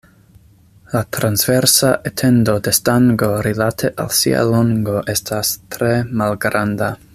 La 0.93 1.01
transversa 1.17 1.91
etendo 2.11 2.55
de 2.69 2.73
stango 2.77 3.29
rilate 3.49 3.93
al 4.05 4.11
sia 4.21 4.41
longo 4.55 4.97
estas 5.17 5.53
tre 5.77 5.93
malgranda. 6.23 6.91